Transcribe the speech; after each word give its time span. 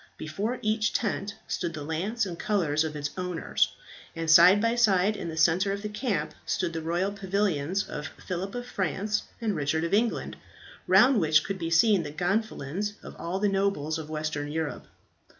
Before 0.17 0.57
each 0.63 0.93
tent 0.93 1.35
stood 1.47 1.75
the 1.75 1.83
lance 1.83 2.25
and 2.25 2.39
colours 2.39 2.83
of 2.83 2.95
its 2.95 3.11
owner, 3.15 3.55
and 4.15 4.31
side 4.31 4.59
by 4.59 4.73
side 4.73 5.15
in 5.15 5.29
the 5.29 5.37
centre 5.37 5.71
of 5.71 5.83
the 5.83 5.89
camp 5.89 6.33
stood 6.43 6.73
the 6.73 6.81
royal 6.81 7.11
pavilions 7.11 7.83
of 7.83 8.07
Phillip 8.25 8.55
of 8.55 8.65
France 8.65 9.21
and 9.39 9.55
Richard 9.55 9.83
of 9.83 9.93
England, 9.93 10.37
round 10.87 11.19
which 11.19 11.43
could 11.43 11.59
be 11.59 11.69
seen 11.69 12.01
the 12.01 12.09
gonfalons 12.09 12.93
of 13.03 13.15
all 13.17 13.37
the 13.37 13.47
nobles 13.47 13.99
of 13.99 14.09
Western 14.09 14.51
Europe. 14.51 14.87